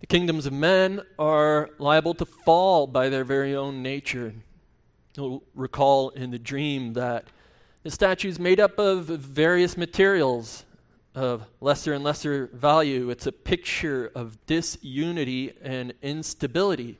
The 0.00 0.08
kingdoms 0.08 0.46
of 0.46 0.52
men 0.52 1.00
are 1.16 1.70
liable 1.78 2.14
to 2.14 2.26
fall 2.26 2.88
by 2.88 3.08
their 3.08 3.22
very 3.22 3.54
own 3.54 3.84
nature. 3.84 4.34
You'll 5.16 5.44
recall 5.54 6.08
in 6.08 6.32
the 6.32 6.40
dream 6.40 6.94
that 6.94 7.28
the 7.84 7.90
statue 7.92 8.28
is 8.28 8.40
made 8.40 8.58
up 8.58 8.80
of 8.80 9.04
various 9.04 9.76
materials 9.76 10.64
of 11.14 11.46
lesser 11.60 11.92
and 11.92 12.02
lesser 12.02 12.50
value. 12.52 13.10
It's 13.10 13.28
a 13.28 13.32
picture 13.32 14.10
of 14.12 14.44
disunity 14.46 15.52
and 15.62 15.94
instability. 16.02 16.98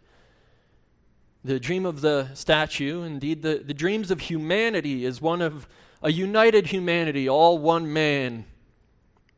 The 1.46 1.60
dream 1.60 1.86
of 1.86 2.00
the 2.00 2.34
statue, 2.34 3.04
indeed, 3.04 3.42
the, 3.42 3.62
the 3.64 3.72
dreams 3.72 4.10
of 4.10 4.18
humanity, 4.18 5.04
is 5.04 5.20
one 5.20 5.40
of 5.40 5.68
a 6.02 6.10
united 6.10 6.66
humanity, 6.66 7.28
all 7.28 7.56
one 7.56 7.92
man. 7.92 8.46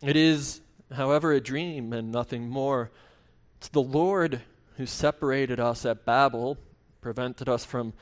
It 0.01 0.17
is, 0.17 0.63
however, 0.91 1.33
a 1.33 1.41
dream 1.43 1.93
and 1.93 2.11
nothing 2.11 2.49
more. 2.49 2.91
It's 3.59 3.69
the 3.69 3.83
Lord 3.83 4.41
who 4.79 4.87
separated 4.87 5.61
us 5.61 5.85
at 5.85 6.07
Babel, 6.07 6.57
prevented 7.03 7.47
us 7.47 7.67
from 7.67 7.93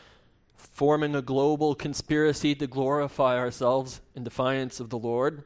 forming 0.55 1.17
a 1.17 1.21
global 1.21 1.75
conspiracy 1.75 2.55
to 2.55 2.69
glorify 2.69 3.37
ourselves 3.37 4.03
in 4.15 4.23
defiance 4.23 4.79
of 4.79 4.91
the 4.91 4.99
Lord. 4.99 5.43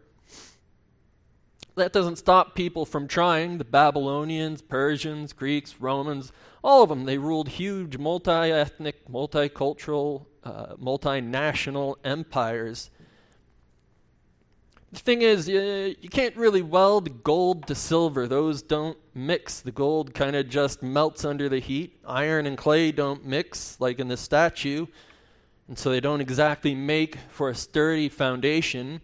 That 1.81 1.93
doesn't 1.95 2.17
stop 2.17 2.55
people 2.55 2.85
from 2.85 3.09
trying. 3.09 3.59
The 3.59 3.65
Babylonians, 3.65 4.61
Persians, 4.61 5.33
Greeks, 5.33 5.77
Romans, 5.81 6.31
all 6.63 6.83
of 6.83 6.91
them, 6.91 7.07
they 7.07 7.17
ruled 7.17 7.49
huge 7.49 7.97
multi 7.97 8.31
ethnic, 8.31 9.09
multicultural, 9.09 10.27
uh, 10.45 10.77
multinational 10.77 11.97
empires. 12.05 12.91
The 14.93 14.99
thing 14.99 15.23
is, 15.23 15.49
you, 15.49 15.95
you 16.01 16.09
can't 16.09 16.37
really 16.37 16.63
weld 16.63 17.23
gold 17.23 17.67
to 17.69 17.75
silver. 17.75 18.27
Those 18.27 18.61
don't 18.61 18.99
mix. 19.15 19.61
The 19.61 19.73
gold 19.73 20.13
kind 20.15 20.37
of 20.37 20.49
just 20.49 20.83
melts 20.83 21.25
under 21.25 21.49
the 21.49 21.61
heat. 21.61 21.99
Iron 22.07 22.45
and 22.45 22.59
clay 22.59 22.93
don't 22.93 23.25
mix, 23.25 23.81
like 23.81 24.01
in 24.01 24.09
the 24.09 24.17
statue, 24.17 24.87
and 25.69 25.79
so 25.79 25.91
they 25.91 26.01
don't 26.01 26.21
exactly 26.21 26.75
make 26.75 27.17
for 27.31 27.49
a 27.49 27.55
sturdy 27.55 28.09
foundation. 28.09 29.01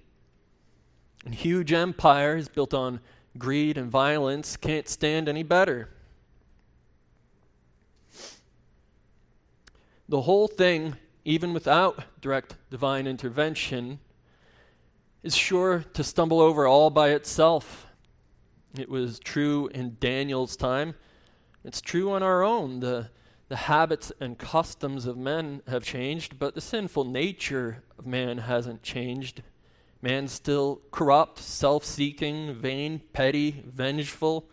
And 1.26 1.35
huge 1.35 1.73
empires 1.73 2.49
built 2.49 2.73
on 2.73 3.00
greed 3.37 3.76
and 3.76 3.90
violence 3.90 4.56
can't 4.56 4.88
stand 4.88 5.28
any 5.28 5.42
better. 5.42 5.90
The 10.09 10.21
whole 10.21 10.47
thing, 10.47 10.95
even 11.25 11.52
without 11.52 12.04
direct 12.21 12.54
divine 12.71 13.09
intervention, 13.09 13.99
is 15.25 15.35
sure 15.35 15.85
to 15.95 16.04
stumble 16.04 16.40
over 16.40 16.64
all 16.64 16.90
by 16.90 17.11
itself. 17.11 17.88
It 18.78 18.88
was 18.88 19.18
true 19.18 19.68
in 19.75 19.97
Daniel's 19.99 20.54
time. 20.54 20.95
It's 21.64 21.80
true 21.80 22.12
on 22.12 22.23
our 22.23 22.45
own. 22.45 22.78
The, 22.78 23.11
the 23.49 23.56
habits 23.56 24.12
and 24.21 24.38
customs 24.38 25.06
of 25.06 25.16
men 25.16 25.62
have 25.66 25.83
changed, 25.83 26.38
but 26.38 26.54
the 26.54 26.61
sinful 26.61 27.04
nature 27.04 27.83
of 27.99 28.06
man 28.06 28.38
hasn't 28.38 28.85
changed. 28.85 29.42
Man's 30.02 30.32
still 30.32 30.80
corrupt, 30.90 31.38
self 31.38 31.84
seeking, 31.84 32.54
vain, 32.54 33.00
petty, 33.12 33.62
vengeful. 33.66 34.48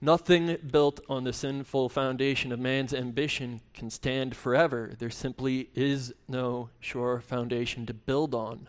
Nothing 0.00 0.56
built 0.70 1.00
on 1.10 1.24
the 1.24 1.32
sinful 1.32 1.90
foundation 1.90 2.52
of 2.52 2.58
man's 2.58 2.94
ambition 2.94 3.60
can 3.74 3.90
stand 3.90 4.34
forever. 4.34 4.94
There 4.98 5.10
simply 5.10 5.68
is 5.74 6.14
no 6.26 6.70
sure 6.80 7.20
foundation 7.20 7.84
to 7.84 7.92
build 7.92 8.34
on. 8.34 8.68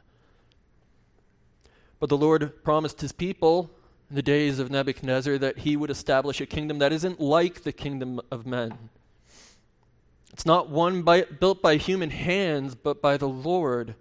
But 2.01 2.09
the 2.09 2.17
Lord 2.17 2.63
promised 2.63 2.99
his 2.99 3.13
people 3.13 3.71
in 4.09 4.17
the 4.17 4.21
days 4.21 4.59
of 4.59 4.69
Nebuchadnezzar 4.69 5.37
that 5.37 5.59
he 5.59 5.77
would 5.77 5.89
establish 5.89 6.41
a 6.41 6.45
kingdom 6.45 6.79
that 6.79 6.91
isn't 6.91 7.21
like 7.21 7.61
the 7.61 7.71
kingdom 7.71 8.19
of 8.29 8.45
men. 8.45 8.89
It's 10.33 10.45
not 10.45 10.69
one 10.69 11.03
by, 11.03 11.21
built 11.21 11.61
by 11.61 11.77
human 11.77 12.09
hands, 12.09 12.75
but 12.75 13.01
by 13.01 13.15
the 13.15 13.29
Lord. 13.29 13.95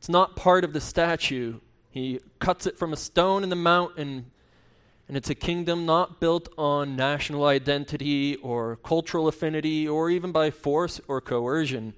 It's 0.00 0.08
not 0.08 0.34
part 0.34 0.64
of 0.64 0.72
the 0.72 0.80
statue. 0.80 1.60
He 1.90 2.20
cuts 2.38 2.66
it 2.66 2.78
from 2.78 2.94
a 2.94 2.96
stone 2.96 3.42
in 3.42 3.50
the 3.50 3.54
mountain, 3.54 4.30
and 5.06 5.14
it's 5.14 5.28
a 5.28 5.34
kingdom 5.34 5.84
not 5.84 6.18
built 6.18 6.48
on 6.56 6.96
national 6.96 7.44
identity 7.44 8.36
or 8.36 8.76
cultural 8.76 9.28
affinity 9.28 9.86
or 9.86 10.08
even 10.08 10.32
by 10.32 10.50
force 10.50 11.02
or 11.06 11.20
coercion. 11.20 11.92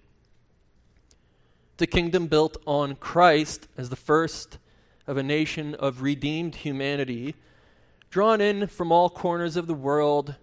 It's 1.75 1.83
a 1.83 1.87
kingdom 1.87 2.27
built 2.27 2.57
on 2.67 2.97
Christ 2.97 3.69
as 3.79 3.89
the 3.89 3.95
first 3.95 4.59
of 5.07 5.17
a 5.17 5.23
nation 5.23 5.77
of 5.77 6.03
redeemed 6.03 6.57
humanity, 6.57 7.37
drawn 8.11 8.41
in 8.41 8.67
from 8.67 8.91
all 8.91 9.11
corners 9.11 9.57
of 9.57 9.69
the 9.69 9.75
world, 9.75 10.35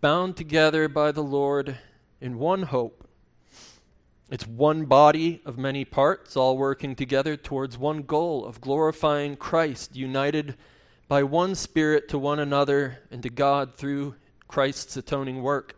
bound 0.00 0.36
together 0.36 0.86
by 0.86 1.10
the 1.10 1.20
Lord 1.20 1.78
in 2.20 2.38
one 2.38 2.62
hope 2.62 2.99
it's 4.30 4.46
one 4.46 4.84
body 4.84 5.42
of 5.44 5.58
many 5.58 5.84
parts, 5.84 6.36
all 6.36 6.56
working 6.56 6.94
together 6.94 7.36
towards 7.36 7.76
one 7.76 8.02
goal 8.02 8.46
of 8.46 8.60
glorifying 8.60 9.36
Christ, 9.36 9.96
united 9.96 10.56
by 11.08 11.24
one 11.24 11.56
Spirit 11.56 12.08
to 12.10 12.18
one 12.18 12.38
another 12.38 13.00
and 13.10 13.22
to 13.24 13.28
God 13.28 13.74
through 13.74 14.14
Christ's 14.46 14.96
atoning 14.96 15.42
work. 15.42 15.76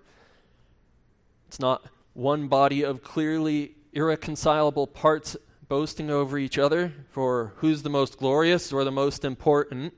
It's 1.49 1.59
not 1.59 1.87
one 2.13 2.49
body 2.49 2.83
of 2.83 3.03
clearly 3.03 3.75
irreconcilable 3.95 4.87
parts 4.87 5.37
boasting 5.69 6.11
over 6.11 6.37
each 6.37 6.59
other 6.59 6.93
for 7.11 7.55
who's 7.57 7.83
the 7.83 7.89
most 7.89 8.19
glorious 8.19 8.71
or 8.71 8.85
the 8.85 8.93
most 8.93 9.25
important. 9.25 9.95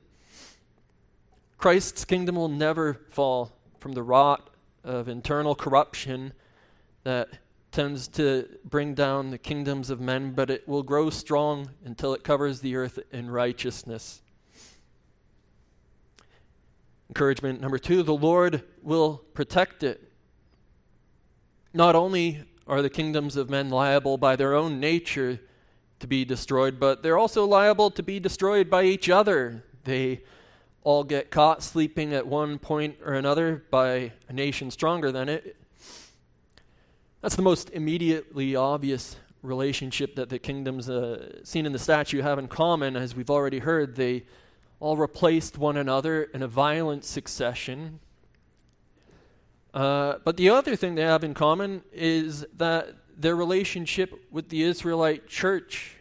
Christ's 1.57 2.05
kingdom 2.05 2.35
will 2.35 2.47
never 2.47 3.01
fall 3.09 3.51
from 3.79 3.91
the 3.91 4.03
rot 4.03 4.49
of 4.85 5.09
internal 5.09 5.55
corruption 5.55 6.31
that 7.03 7.27
tends 7.75 8.07
to 8.07 8.47
bring 8.63 8.93
down 8.93 9.31
the 9.31 9.37
kingdoms 9.37 9.89
of 9.89 9.99
men, 9.99 10.31
but 10.31 10.49
it 10.49 10.65
will 10.65 10.81
grow 10.81 11.09
strong 11.09 11.69
until 11.83 12.13
it 12.13 12.23
covers 12.23 12.61
the 12.61 12.73
earth 12.73 12.97
in 13.11 13.29
righteousness. 13.29 14.21
Encouragement 17.09 17.59
number 17.59 17.77
two 17.77 18.01
the 18.01 18.13
Lord 18.13 18.63
will 18.81 19.17
protect 19.33 19.83
it. 19.83 20.09
Not 21.73 21.97
only 21.97 22.45
are 22.65 22.81
the 22.81 22.89
kingdoms 22.89 23.35
of 23.35 23.49
men 23.49 23.69
liable 23.69 24.17
by 24.17 24.37
their 24.37 24.53
own 24.53 24.79
nature 24.79 25.41
to 25.99 26.07
be 26.07 26.23
destroyed, 26.23 26.79
but 26.79 27.03
they're 27.03 27.17
also 27.17 27.43
liable 27.43 27.91
to 27.91 28.01
be 28.01 28.21
destroyed 28.21 28.69
by 28.69 28.83
each 28.85 29.09
other. 29.09 29.65
They 29.83 30.23
all 30.83 31.03
get 31.03 31.29
caught 31.29 31.61
sleeping 31.61 32.13
at 32.13 32.25
one 32.25 32.57
point 32.57 32.99
or 33.03 33.15
another 33.15 33.65
by 33.69 34.13
a 34.29 34.33
nation 34.33 34.71
stronger 34.71 35.11
than 35.11 35.27
it. 35.27 35.57
That's 37.25 37.35
the 37.35 37.41
most 37.41 37.71
immediately 37.71 38.55
obvious 38.55 39.15
relationship 39.41 40.13
that 40.13 40.29
the 40.29 40.37
kingdoms 40.37 40.87
uh, 40.87 41.43
seen 41.43 41.65
in 41.65 41.71
the 41.71 41.79
statue 41.79 42.21
have 42.21 42.37
in 42.37 42.47
common. 42.47 42.95
As 42.95 43.15
we've 43.15 43.31
already 43.31 43.57
heard, 43.57 43.95
they 43.95 44.25
all 44.79 44.95
replaced 44.95 45.57
one 45.57 45.75
another 45.75 46.21
in 46.21 46.43
a 46.43 46.47
violent 46.47 47.03
succession. 47.03 47.99
Uh, 49.73 50.19
but 50.23 50.37
the 50.37 50.49
other 50.49 50.75
thing 50.75 50.93
they 50.93 51.01
have 51.01 51.23
in 51.23 51.33
common 51.33 51.81
is 51.91 52.45
that 52.57 52.93
their 53.17 53.35
relationship 53.35 54.27
with 54.29 54.49
the 54.49 54.61
Israelite 54.61 55.27
church. 55.27 55.95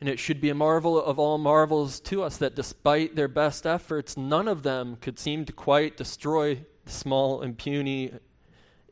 And 0.00 0.08
it 0.10 0.18
should 0.18 0.38
be 0.38 0.50
a 0.50 0.54
marvel 0.54 1.02
of 1.02 1.18
all 1.18 1.38
marvels 1.38 1.98
to 2.00 2.22
us 2.22 2.36
that 2.36 2.54
despite 2.54 3.16
their 3.16 3.26
best 3.26 3.66
efforts, 3.66 4.18
none 4.18 4.48
of 4.48 4.64
them 4.64 4.98
could 5.00 5.18
seem 5.18 5.46
to 5.46 5.52
quite 5.54 5.96
destroy 5.96 6.56
the 6.84 6.92
small 6.92 7.40
and 7.40 7.56
puny 7.56 8.12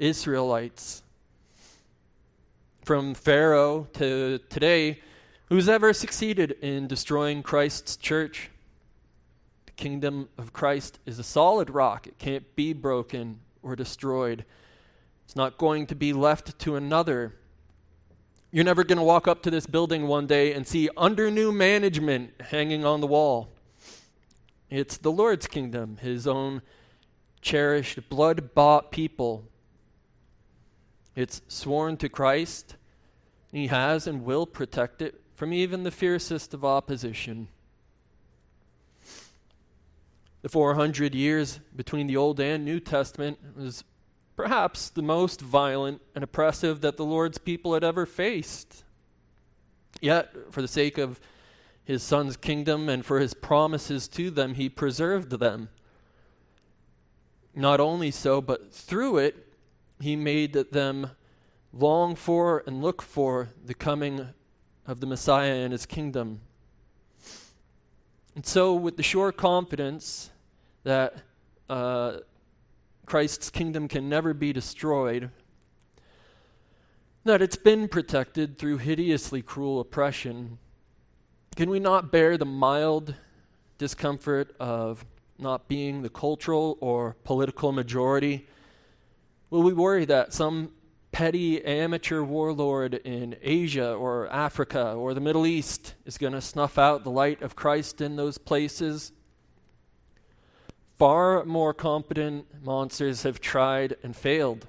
Israelites. 0.02 1.04
From 2.84 3.14
Pharaoh 3.14 3.86
to 3.92 4.40
today, 4.50 5.00
who's 5.46 5.68
ever 5.68 5.92
succeeded 5.92 6.56
in 6.60 6.88
destroying 6.88 7.44
Christ's 7.44 7.96
church? 7.96 8.50
The 9.66 9.72
kingdom 9.72 10.28
of 10.36 10.52
Christ 10.52 10.98
is 11.06 11.20
a 11.20 11.22
solid 11.22 11.70
rock, 11.70 12.08
it 12.08 12.18
can't 12.18 12.56
be 12.56 12.72
broken 12.72 13.38
or 13.62 13.76
destroyed. 13.76 14.44
It's 15.24 15.36
not 15.36 15.56
going 15.56 15.86
to 15.86 15.94
be 15.94 16.12
left 16.12 16.58
to 16.58 16.74
another. 16.74 17.36
You're 18.50 18.64
never 18.64 18.82
going 18.82 18.98
to 18.98 19.04
walk 19.04 19.28
up 19.28 19.40
to 19.44 19.52
this 19.52 19.68
building 19.68 20.08
one 20.08 20.26
day 20.26 20.52
and 20.52 20.66
see 20.66 20.90
under 20.96 21.30
new 21.30 21.52
management 21.52 22.32
hanging 22.40 22.84
on 22.84 23.00
the 23.00 23.06
wall. 23.06 23.50
It's 24.68 24.96
the 24.96 25.12
Lord's 25.12 25.46
kingdom, 25.46 25.98
His 25.98 26.26
own 26.26 26.60
cherished, 27.40 28.08
blood 28.08 28.52
bought 28.52 28.90
people. 28.90 29.44
It's 31.14 31.42
sworn 31.48 31.96
to 31.98 32.08
Christ. 32.08 32.76
He 33.50 33.66
has 33.66 34.06
and 34.06 34.24
will 34.24 34.46
protect 34.46 35.02
it 35.02 35.20
from 35.34 35.52
even 35.52 35.82
the 35.82 35.90
fiercest 35.90 36.54
of 36.54 36.64
opposition. 36.64 37.48
The 40.42 40.48
400 40.48 41.14
years 41.14 41.60
between 41.74 42.06
the 42.06 42.16
Old 42.16 42.40
and 42.40 42.64
New 42.64 42.80
Testament 42.80 43.38
was 43.56 43.84
perhaps 44.34 44.88
the 44.88 45.02
most 45.02 45.40
violent 45.40 46.00
and 46.14 46.24
oppressive 46.24 46.80
that 46.80 46.96
the 46.96 47.04
Lord's 47.04 47.38
people 47.38 47.74
had 47.74 47.84
ever 47.84 48.06
faced. 48.06 48.82
Yet, 50.00 50.34
for 50.50 50.62
the 50.62 50.68
sake 50.68 50.98
of 50.98 51.20
his 51.84 52.02
son's 52.02 52.36
kingdom 52.36 52.88
and 52.88 53.04
for 53.04 53.20
his 53.20 53.34
promises 53.34 54.08
to 54.08 54.30
them, 54.30 54.54
he 54.54 54.68
preserved 54.68 55.30
them. 55.30 55.68
Not 57.54 57.80
only 57.80 58.10
so, 58.10 58.40
but 58.40 58.72
through 58.72 59.18
it, 59.18 59.51
he 60.02 60.16
made 60.16 60.52
them 60.52 61.12
long 61.72 62.16
for 62.16 62.64
and 62.66 62.82
look 62.82 63.00
for 63.00 63.50
the 63.64 63.72
coming 63.72 64.26
of 64.84 64.98
the 64.98 65.06
Messiah 65.06 65.54
and 65.54 65.70
his 65.70 65.86
kingdom. 65.86 66.40
And 68.34 68.44
so, 68.44 68.74
with 68.74 68.96
the 68.96 69.02
sure 69.04 69.30
confidence 69.30 70.30
that 70.82 71.18
uh, 71.70 72.16
Christ's 73.06 73.48
kingdom 73.48 73.86
can 73.86 74.08
never 74.08 74.34
be 74.34 74.52
destroyed, 74.52 75.30
that 77.22 77.40
it's 77.40 77.54
been 77.54 77.86
protected 77.86 78.58
through 78.58 78.78
hideously 78.78 79.40
cruel 79.40 79.78
oppression, 79.78 80.58
can 81.54 81.70
we 81.70 81.78
not 81.78 82.10
bear 82.10 82.36
the 82.36 82.44
mild 82.44 83.14
discomfort 83.78 84.52
of 84.58 85.04
not 85.38 85.68
being 85.68 86.02
the 86.02 86.08
cultural 86.08 86.76
or 86.80 87.14
political 87.22 87.70
majority? 87.70 88.48
Will 89.52 89.62
we 89.62 89.74
worry 89.74 90.06
that 90.06 90.32
some 90.32 90.70
petty 91.10 91.62
amateur 91.62 92.22
warlord 92.22 92.94
in 92.94 93.36
Asia 93.42 93.92
or 93.92 94.26
Africa 94.28 94.94
or 94.94 95.12
the 95.12 95.20
Middle 95.20 95.46
East 95.46 95.92
is 96.06 96.16
going 96.16 96.32
to 96.32 96.40
snuff 96.40 96.78
out 96.78 97.04
the 97.04 97.10
light 97.10 97.42
of 97.42 97.54
Christ 97.54 98.00
in 98.00 98.16
those 98.16 98.38
places? 98.38 99.12
Far 100.96 101.44
more 101.44 101.74
competent 101.74 102.46
monsters 102.64 103.24
have 103.24 103.42
tried 103.42 103.94
and 104.02 104.16
failed. 104.16 104.68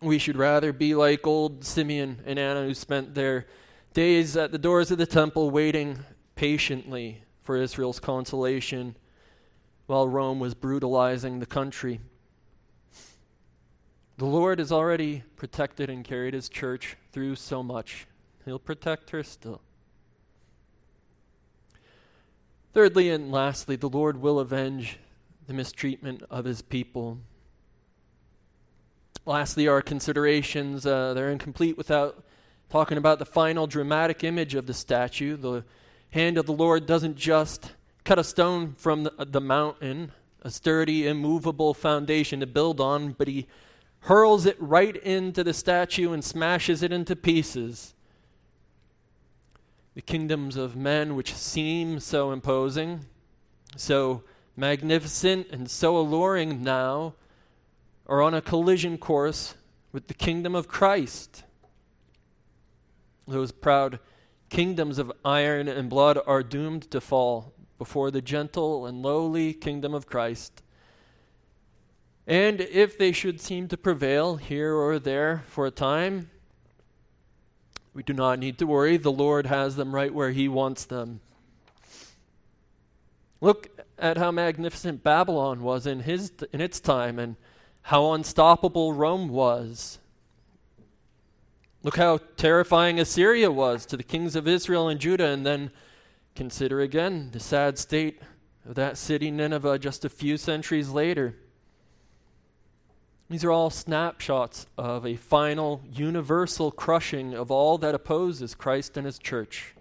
We 0.00 0.16
should 0.16 0.36
rather 0.36 0.72
be 0.72 0.94
like 0.94 1.26
old 1.26 1.66
Simeon 1.66 2.22
and 2.24 2.38
Anna, 2.38 2.64
who 2.64 2.72
spent 2.72 3.14
their 3.14 3.46
days 3.92 4.38
at 4.38 4.52
the 4.52 4.58
doors 4.58 4.90
of 4.90 4.96
the 4.96 5.04
temple 5.04 5.50
waiting 5.50 5.98
patiently 6.34 7.24
for 7.42 7.58
Israel's 7.58 8.00
consolation 8.00 8.96
while 9.84 10.08
Rome 10.08 10.40
was 10.40 10.54
brutalizing 10.54 11.40
the 11.40 11.44
country. 11.44 12.00
The 14.22 14.28
Lord 14.28 14.60
has 14.60 14.70
already 14.70 15.24
protected 15.34 15.90
and 15.90 16.04
carried 16.04 16.32
his 16.32 16.48
church 16.48 16.96
through 17.10 17.34
so 17.34 17.60
much. 17.60 18.06
He'll 18.44 18.60
protect 18.60 19.10
her 19.10 19.24
still. 19.24 19.60
Thirdly 22.72 23.10
and 23.10 23.32
lastly, 23.32 23.74
the 23.74 23.88
Lord 23.88 24.22
will 24.22 24.38
avenge 24.38 25.00
the 25.48 25.52
mistreatment 25.52 26.22
of 26.30 26.44
his 26.44 26.62
people. 26.62 27.18
Lastly, 29.26 29.66
our 29.66 29.82
considerations, 29.82 30.86
uh, 30.86 31.14
they're 31.14 31.32
incomplete 31.32 31.76
without 31.76 32.22
talking 32.70 32.98
about 32.98 33.18
the 33.18 33.26
final 33.26 33.66
dramatic 33.66 34.22
image 34.22 34.54
of 34.54 34.68
the 34.68 34.74
statue. 34.74 35.36
The 35.36 35.64
hand 36.10 36.38
of 36.38 36.46
the 36.46 36.52
Lord 36.52 36.86
doesn't 36.86 37.16
just 37.16 37.72
cut 38.04 38.20
a 38.20 38.24
stone 38.24 38.76
from 38.78 39.02
the, 39.02 39.12
the 39.18 39.40
mountain, 39.40 40.12
a 40.42 40.50
sturdy, 40.52 41.08
immovable 41.08 41.74
foundation 41.74 42.38
to 42.38 42.46
build 42.46 42.80
on, 42.80 43.16
but 43.18 43.26
he 43.26 43.48
hurls 44.02 44.46
it 44.46 44.56
right 44.60 44.96
into 44.96 45.44
the 45.44 45.54
statue 45.54 46.12
and 46.12 46.24
smashes 46.24 46.82
it 46.82 46.92
into 46.92 47.16
pieces 47.16 47.94
the 49.94 50.00
kingdoms 50.00 50.56
of 50.56 50.74
men, 50.74 51.14
which 51.14 51.34
seem 51.34 52.00
so 52.00 52.32
imposing, 52.32 53.04
so 53.76 54.22
magnificent, 54.56 55.46
and 55.50 55.70
so 55.70 55.96
alluring 55.98 56.62
now, 56.62 57.14
are 58.06 58.22
on 58.22 58.34
a 58.34 58.40
collision 58.40 58.96
course 58.96 59.54
with 59.92 60.08
the 60.08 60.14
kingdom 60.14 60.54
of 60.54 60.66
Christ. 60.66 61.44
Those 63.28 63.52
proud 63.52 63.98
kingdoms 64.48 64.98
of 64.98 65.12
iron 65.24 65.68
and 65.68 65.88
blood 65.88 66.18
are 66.26 66.42
doomed 66.42 66.90
to 66.90 67.00
fall 67.00 67.52
before 67.78 68.10
the 68.10 68.22
gentle 68.22 68.86
and 68.86 69.02
lowly 69.02 69.52
kingdom 69.52 69.94
of 69.94 70.06
Christ. 70.06 70.61
And 72.26 72.60
if 72.60 72.96
they 72.96 73.12
should 73.12 73.40
seem 73.40 73.68
to 73.68 73.76
prevail 73.76 74.36
here 74.36 74.74
or 74.74 74.98
there 74.98 75.42
for 75.48 75.66
a 75.66 75.70
time, 75.70 76.30
we 77.94 78.02
do 78.02 78.12
not 78.12 78.38
need 78.38 78.58
to 78.58 78.66
worry. 78.66 78.96
The 78.96 79.12
Lord 79.12 79.46
has 79.46 79.76
them 79.76 79.94
right 79.94 80.14
where 80.14 80.30
He 80.30 80.48
wants 80.48 80.84
them. 80.84 81.20
Look 83.40 83.68
at 83.98 84.18
how 84.18 84.30
magnificent 84.30 85.02
Babylon 85.02 85.62
was 85.62 85.86
in, 85.86 86.00
his, 86.00 86.32
in 86.52 86.60
its 86.60 86.78
time 86.78 87.18
and 87.18 87.34
how 87.82 88.12
unstoppable 88.12 88.92
Rome 88.92 89.28
was. 89.28 89.98
Look 91.82 91.96
how 91.96 92.20
terrifying 92.36 93.00
Assyria 93.00 93.50
was 93.50 93.84
to 93.86 93.96
the 93.96 94.04
kings 94.04 94.36
of 94.36 94.46
Israel 94.46 94.88
and 94.88 95.00
Judah, 95.00 95.26
and 95.26 95.44
then 95.44 95.72
consider 96.36 96.80
again 96.80 97.30
the 97.32 97.40
sad 97.40 97.76
state 97.76 98.20
of 98.64 98.76
that 98.76 98.96
city, 98.96 99.32
Nineveh, 99.32 99.80
just 99.80 100.04
a 100.04 100.08
few 100.08 100.36
centuries 100.36 100.90
later. 100.90 101.34
These 103.30 103.44
are 103.44 103.50
all 103.50 103.70
snapshots 103.70 104.66
of 104.76 105.06
a 105.06 105.16
final, 105.16 105.80
universal 105.90 106.70
crushing 106.70 107.34
of 107.34 107.50
all 107.50 107.78
that 107.78 107.94
opposes 107.94 108.54
Christ 108.54 108.96
and 108.96 109.06
his 109.06 109.18
church. 109.18 109.74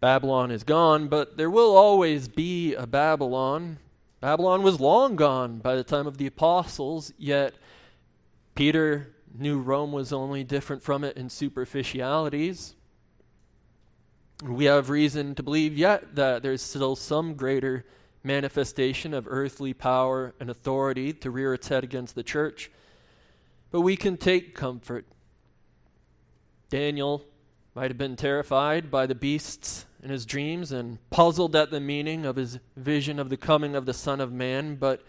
Babylon 0.00 0.50
is 0.50 0.62
gone, 0.64 1.08
but 1.08 1.36
there 1.36 1.50
will 1.50 1.76
always 1.76 2.28
be 2.28 2.74
a 2.74 2.86
Babylon. 2.86 3.78
Babylon 4.20 4.62
was 4.62 4.80
long 4.80 5.16
gone 5.16 5.58
by 5.58 5.74
the 5.74 5.84
time 5.84 6.06
of 6.06 6.18
the 6.18 6.26
apostles, 6.26 7.12
yet 7.18 7.54
Peter 8.54 9.14
knew 9.36 9.60
Rome 9.60 9.92
was 9.92 10.12
only 10.12 10.42
different 10.44 10.82
from 10.82 11.04
it 11.04 11.16
in 11.16 11.30
superficialities. 11.30 12.74
We 14.42 14.66
have 14.66 14.90
reason 14.90 15.34
to 15.34 15.42
believe 15.42 15.76
yet 15.76 16.14
that 16.14 16.42
there's 16.42 16.62
still 16.62 16.94
some 16.96 17.34
greater 17.34 17.84
manifestation 18.28 19.14
of 19.14 19.26
earthly 19.26 19.72
power 19.72 20.34
and 20.38 20.50
authority 20.50 21.14
to 21.14 21.30
rear 21.30 21.54
its 21.54 21.68
head 21.68 21.82
against 21.82 22.14
the 22.14 22.22
church. 22.22 22.70
But 23.70 23.80
we 23.80 23.96
can 23.96 24.18
take 24.18 24.54
comfort. 24.54 25.06
Daniel 26.68 27.24
might 27.74 27.90
have 27.90 27.96
been 27.96 28.16
terrified 28.16 28.90
by 28.90 29.06
the 29.06 29.14
beasts 29.14 29.86
in 30.02 30.10
his 30.10 30.26
dreams 30.26 30.72
and 30.72 30.98
puzzled 31.08 31.56
at 31.56 31.70
the 31.70 31.80
meaning 31.80 32.26
of 32.26 32.36
his 32.36 32.58
vision 32.76 33.18
of 33.18 33.30
the 33.30 33.36
coming 33.38 33.74
of 33.74 33.86
the 33.86 33.94
Son 33.94 34.20
of 34.20 34.30
Man, 34.30 34.76
but 34.76 35.02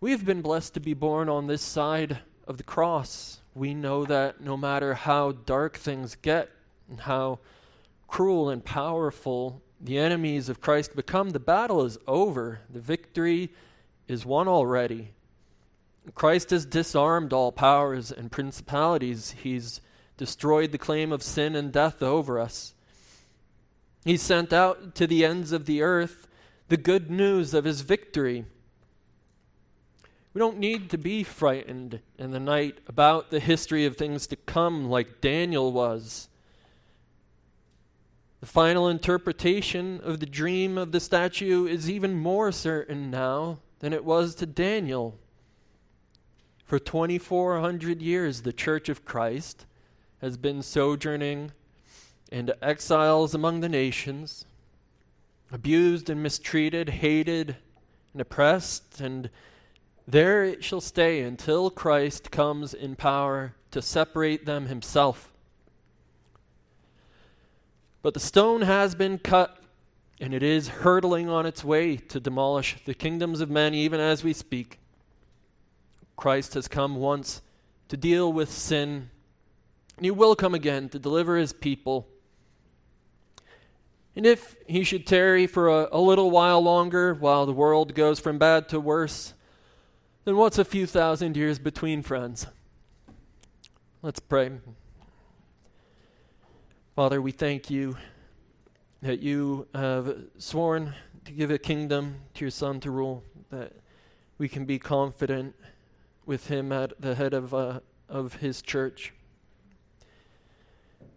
we 0.00 0.10
have 0.12 0.24
been 0.24 0.40
blessed 0.40 0.72
to 0.74 0.80
be 0.80 0.94
born 0.94 1.28
on 1.28 1.46
this 1.46 1.62
side 1.62 2.20
of 2.48 2.56
the 2.56 2.62
cross. 2.62 3.40
We 3.54 3.74
know 3.74 4.06
that 4.06 4.40
no 4.40 4.56
matter 4.56 4.94
how 4.94 5.32
dark 5.32 5.76
things 5.76 6.16
get 6.16 6.48
and 6.88 7.00
how 7.00 7.40
cruel 8.08 8.48
and 8.48 8.64
powerful 8.64 9.60
the 9.80 9.98
enemies 9.98 10.48
of 10.48 10.60
Christ 10.60 10.94
become, 10.94 11.30
the 11.30 11.40
battle 11.40 11.84
is 11.84 11.98
over. 12.06 12.60
The 12.68 12.80
victory 12.80 13.50
is 14.08 14.26
won 14.26 14.48
already. 14.48 15.12
Christ 16.14 16.50
has 16.50 16.66
disarmed 16.66 17.32
all 17.32 17.52
powers 17.52 18.10
and 18.10 18.30
principalities. 18.32 19.34
He's 19.42 19.80
destroyed 20.16 20.72
the 20.72 20.78
claim 20.78 21.12
of 21.12 21.22
sin 21.22 21.54
and 21.54 21.72
death 21.72 22.02
over 22.02 22.38
us. 22.38 22.74
He 24.04 24.16
sent 24.16 24.52
out 24.52 24.94
to 24.96 25.06
the 25.06 25.24
ends 25.24 25.52
of 25.52 25.66
the 25.66 25.82
earth 25.82 26.26
the 26.68 26.76
good 26.76 27.10
news 27.10 27.52
of 27.52 27.64
his 27.64 27.82
victory. 27.82 28.44
We 30.32 30.38
don't 30.38 30.58
need 30.58 30.90
to 30.90 30.98
be 30.98 31.22
frightened 31.24 32.00
in 32.18 32.30
the 32.30 32.40
night 32.40 32.78
about 32.86 33.30
the 33.30 33.40
history 33.40 33.84
of 33.84 33.96
things 33.96 34.26
to 34.28 34.36
come 34.36 34.88
like 34.88 35.20
Daniel 35.20 35.72
was. 35.72 36.28
The 38.40 38.46
final 38.46 38.88
interpretation 38.88 40.00
of 40.02 40.18
the 40.18 40.26
dream 40.26 40.78
of 40.78 40.92
the 40.92 41.00
statue 41.00 41.66
is 41.66 41.90
even 41.90 42.18
more 42.18 42.50
certain 42.52 43.10
now 43.10 43.58
than 43.80 43.92
it 43.92 44.02
was 44.02 44.34
to 44.36 44.46
Daniel. 44.46 45.18
For 46.64 46.78
2,400 46.78 48.00
years, 48.00 48.40
the 48.40 48.52
Church 48.54 48.88
of 48.88 49.04
Christ 49.04 49.66
has 50.22 50.38
been 50.38 50.62
sojourning 50.62 51.52
and 52.32 52.52
exiles 52.62 53.34
among 53.34 53.60
the 53.60 53.68
nations, 53.68 54.46
abused 55.52 56.08
and 56.08 56.22
mistreated, 56.22 56.88
hated 56.88 57.56
and 58.14 58.22
oppressed, 58.22 59.00
and 59.00 59.28
there 60.08 60.44
it 60.44 60.64
shall 60.64 60.80
stay 60.80 61.20
until 61.20 61.70
Christ 61.70 62.30
comes 62.30 62.72
in 62.72 62.96
power 62.96 63.54
to 63.70 63.82
separate 63.82 64.46
them 64.46 64.66
himself. 64.66 65.29
But 68.02 68.14
the 68.14 68.20
stone 68.20 68.62
has 68.62 68.94
been 68.94 69.18
cut, 69.18 69.62
and 70.20 70.32
it 70.32 70.42
is 70.42 70.68
hurtling 70.68 71.28
on 71.28 71.46
its 71.46 71.62
way 71.62 71.96
to 71.96 72.20
demolish 72.20 72.76
the 72.84 72.94
kingdoms 72.94 73.40
of 73.40 73.50
men 73.50 73.74
even 73.74 74.00
as 74.00 74.24
we 74.24 74.32
speak. 74.32 74.78
Christ 76.16 76.54
has 76.54 76.68
come 76.68 76.96
once 76.96 77.42
to 77.88 77.96
deal 77.96 78.32
with 78.32 78.50
sin, 78.50 79.10
and 79.96 80.04
he 80.04 80.10
will 80.10 80.34
come 80.34 80.54
again 80.54 80.88
to 80.90 80.98
deliver 80.98 81.36
his 81.36 81.52
people 81.52 82.08
and 84.16 84.26
if 84.26 84.56
he 84.66 84.84
should 84.84 85.06
tarry 85.06 85.46
for 85.46 85.68
a, 85.68 85.88
a, 85.92 85.98
little 86.00 86.30
while 86.30 86.60
longer 86.60 87.14
while 87.14 87.46
the 87.46 87.52
world 87.52 87.94
goes 87.94 88.18
from 88.18 88.38
bad 88.38 88.68
to 88.70 88.80
worse, 88.80 89.34
then 90.24 90.36
what's 90.36 90.58
a 90.58 90.64
few 90.64 90.86
thousand 90.86 91.36
years 91.36 91.58
between 91.58 92.02
friends? 92.02 92.46
Let's 94.02 94.20
pray. 94.20 94.50
Father, 97.00 97.22
we 97.22 97.32
thank 97.32 97.70
you 97.70 97.96
that 99.00 99.20
you 99.20 99.66
have 99.74 100.18
sworn 100.36 100.92
to 101.24 101.32
give 101.32 101.50
a 101.50 101.56
kingdom 101.56 102.16
to 102.34 102.44
your 102.44 102.50
Son 102.50 102.78
to 102.80 102.90
rule, 102.90 103.24
that 103.48 103.72
we 104.36 104.50
can 104.50 104.66
be 104.66 104.78
confident 104.78 105.54
with 106.26 106.48
him 106.48 106.72
at 106.72 107.00
the 107.00 107.14
head 107.14 107.32
of, 107.32 107.54
uh, 107.54 107.80
of 108.06 108.34
his 108.34 108.60
church. 108.60 109.14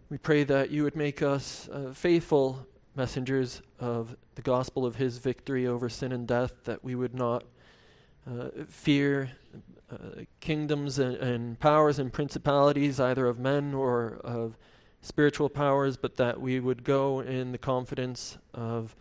We 0.08 0.16
pray 0.16 0.42
that 0.44 0.70
you 0.70 0.84
would 0.84 0.96
make 0.96 1.20
us 1.20 1.68
uh, 1.68 1.92
faithful 1.92 2.66
messengers 2.96 3.60
of 3.78 4.16
the 4.36 4.40
gospel 4.40 4.86
of 4.86 4.96
his 4.96 5.18
victory 5.18 5.66
over 5.66 5.90
sin 5.90 6.12
and 6.12 6.26
death, 6.26 6.64
that 6.64 6.82
we 6.82 6.94
would 6.94 7.14
not 7.14 7.44
uh, 8.26 8.48
fear 8.68 9.32
uh, 9.92 10.22
kingdoms 10.40 10.98
and, 10.98 11.16
and, 11.16 11.60
powers 11.60 11.98
and 11.98 12.10
principalities, 12.10 12.98
either 12.98 13.26
of 13.26 13.38
men 13.38 13.74
or 13.74 14.18
of 14.24 14.56
spiritual 15.04 15.50
powers, 15.50 15.96
but 15.98 16.16
that 16.16 16.40
we 16.40 16.58
would 16.58 16.82
go 16.82 17.20
in 17.20 17.52
the 17.52 17.58
confidence 17.58 18.38
of 18.54 18.96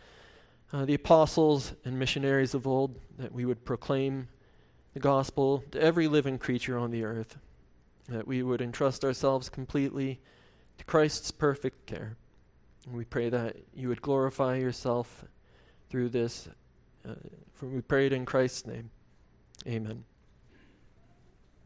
uh, 0.74 0.84
the 0.86 0.94
apostles 0.94 1.74
and 1.86 1.98
missionaries 1.98 2.54
of 2.54 2.68
old, 2.68 3.00
that 3.18 3.32
we 3.32 3.46
would 3.46 3.64
proclaim 3.64 4.28
the 4.94 5.00
gospel 5.00 5.64
to 5.72 5.82
every 5.82 6.08
living 6.08 6.38
creature 6.38 6.78
on 6.78 6.92
the 6.92 7.06
earth, 7.06 7.38
that 8.10 8.28
we 8.28 8.44
would 8.44 8.62
entrust 8.62 9.06
ourselves 9.06 9.48
completely 9.48 10.20
to 10.78 10.84
Christ's 10.84 11.32
perfect 11.32 11.86
care. 11.86 12.18
And 12.86 12.96
we 12.96 13.06
pray 13.06 13.30
that 13.30 13.56
you 13.74 13.88
would 13.88 14.02
glorify 14.02 14.58
yourself 14.58 15.24
through 15.90 16.10
this. 16.10 16.50
Uh, 17.08 17.14
for 17.54 17.68
we 17.68 17.82
pray 17.82 18.08
it 18.08 18.14
in 18.14 18.26
Christ's 18.26 18.68
name. 18.68 18.90
Amen. 19.66 20.04